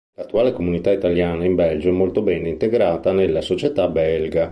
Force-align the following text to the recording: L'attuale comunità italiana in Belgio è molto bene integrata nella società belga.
L'attuale 0.15 0.51
comunità 0.51 0.91
italiana 0.91 1.45
in 1.45 1.53
Belgio 1.53 1.89
è 1.89 1.91
molto 1.91 2.23
bene 2.23 2.49
integrata 2.49 3.11
nella 3.11 3.39
società 3.41 3.87
belga. 3.87 4.49